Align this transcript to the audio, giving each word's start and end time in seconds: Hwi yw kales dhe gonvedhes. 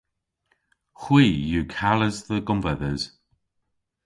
Hwi 1.01 1.25
yw 1.51 1.65
kales 1.75 2.17
dhe 2.27 2.37
gonvedhes. 2.47 3.03